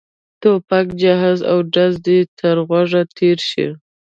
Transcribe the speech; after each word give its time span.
ټوپک 0.41 0.87
جهاز 1.01 1.39
او 1.51 1.57
ډز 1.73 1.93
دې 2.05 2.19
تر 2.39 2.55
غوږو 2.67 3.01
تېر 3.17 3.37
شي. 3.49 3.67